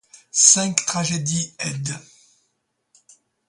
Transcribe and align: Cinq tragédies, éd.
Cinq 0.31 0.83
tragédies, 0.87 1.53
éd. 1.59 1.93